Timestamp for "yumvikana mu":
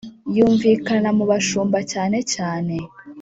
0.35-1.25